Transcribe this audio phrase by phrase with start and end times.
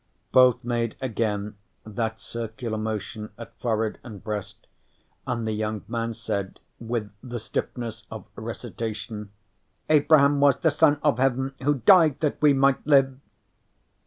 [0.31, 4.65] Both made again that circular motion at forehead and breast,
[5.27, 9.29] and the young man said with the stiffness of recitation:
[9.91, 13.19] "Abraham was the Son of Heaven, who died that we might live."